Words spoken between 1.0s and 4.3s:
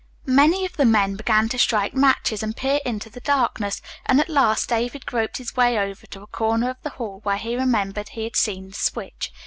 began to strike matches and peer into the darkness, and at